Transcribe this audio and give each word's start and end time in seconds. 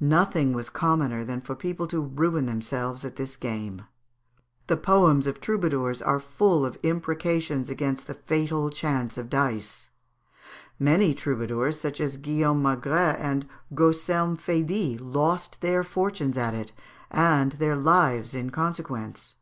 Nothing 0.00 0.54
was 0.54 0.70
commoner 0.70 1.24
than 1.24 1.42
for 1.42 1.54
people 1.54 1.86
to 1.88 2.00
ruin 2.00 2.46
themselves 2.46 3.04
at 3.04 3.16
this 3.16 3.36
game. 3.36 3.82
The 4.66 4.78
poems 4.78 5.26
of 5.26 5.42
troubadours 5.42 6.00
are 6.00 6.18
full 6.18 6.64
of 6.64 6.78
imprecations 6.82 7.68
against 7.68 8.06
the 8.06 8.14
fatal 8.14 8.70
chance 8.70 9.18
of 9.18 9.28
dice; 9.28 9.90
many 10.78 11.12
troubadours, 11.12 11.78
such 11.78 12.00
as 12.00 12.16
Guillaume 12.16 12.62
Magret 12.62 13.18
and 13.18 13.46
Gaucelm 13.74 14.38
Faydit, 14.38 15.02
lost 15.02 15.60
their 15.60 15.82
fortunes 15.82 16.38
at 16.38 16.54
it, 16.54 16.72
and 17.10 17.52
their 17.52 17.76
lives 17.76 18.34
in 18.34 18.48
consequence. 18.48 19.34